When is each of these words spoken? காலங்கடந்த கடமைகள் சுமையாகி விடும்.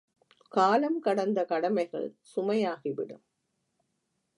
காலங்கடந்த 0.55 1.45
கடமைகள் 1.45 2.07
சுமையாகி 2.35 2.93
விடும். 2.93 3.23